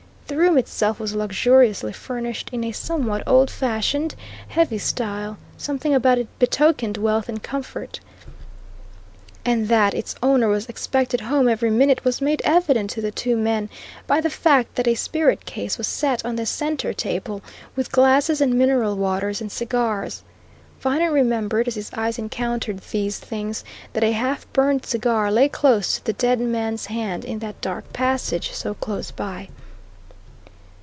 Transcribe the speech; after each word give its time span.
The 0.27 0.37
room 0.37 0.57
itself 0.57 0.97
was 0.97 1.13
luxuriously 1.13 1.91
furnished 1.91 2.51
in 2.53 2.63
a 2.63 2.71
somewhat 2.71 3.21
old 3.27 3.49
fashioned, 3.51 4.15
heavy 4.47 4.77
style; 4.77 5.37
everything 5.61 5.93
about 5.93 6.19
it 6.19 6.29
betokened 6.39 6.95
wealth 6.95 7.27
and 7.27 7.43
comfort. 7.43 7.99
And 9.43 9.67
that 9.67 9.93
its 9.93 10.15
owner 10.23 10.47
was 10.47 10.67
expected 10.69 11.19
home 11.19 11.49
every 11.49 11.69
minute 11.69 12.05
was 12.05 12.21
made 12.21 12.41
evident 12.45 12.89
to 12.91 13.01
the 13.01 13.11
two 13.11 13.35
men 13.35 13.69
by 14.07 14.21
the 14.21 14.29
fact 14.29 14.75
that 14.75 14.87
a 14.87 14.95
spirit 14.95 15.43
case 15.43 15.77
was 15.77 15.87
set 15.87 16.23
on 16.23 16.37
the 16.37 16.45
centre 16.45 16.93
table, 16.93 17.41
with 17.75 17.91
glasses 17.91 18.39
and 18.39 18.53
mineral 18.55 18.95
waters 18.95 19.41
and 19.41 19.51
cigars; 19.51 20.23
Viner 20.79 21.11
remembered, 21.11 21.67
as 21.67 21.75
his 21.75 21.91
eyes 21.93 22.17
encountered 22.17 22.79
these 22.79 23.19
things, 23.19 23.65
that 23.91 24.01
a 24.05 24.13
half 24.13 24.49
burned 24.53 24.85
cigar 24.85 25.29
lay 25.29 25.49
close 25.49 25.95
to 25.97 26.05
the 26.05 26.13
dead 26.13 26.39
man's 26.39 26.85
hand 26.85 27.25
in 27.25 27.39
that 27.39 27.59
dark 27.59 27.91
passage 27.91 28.51
so 28.53 28.73
close 28.73 29.11
by. 29.11 29.49